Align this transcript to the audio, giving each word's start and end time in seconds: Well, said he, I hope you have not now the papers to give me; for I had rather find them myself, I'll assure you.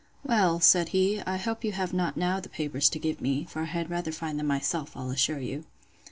Well, 0.23 0.59
said 0.59 0.89
he, 0.97 1.21
I 1.27 1.37
hope 1.37 1.63
you 1.63 1.73
have 1.73 1.93
not 1.93 2.17
now 2.17 2.39
the 2.39 2.49
papers 2.49 2.89
to 2.89 2.97
give 2.97 3.21
me; 3.21 3.45
for 3.47 3.61
I 3.61 3.65
had 3.65 3.91
rather 3.91 4.11
find 4.11 4.39
them 4.39 4.47
myself, 4.47 4.97
I'll 4.97 5.11
assure 5.11 5.37
you. 5.37 5.63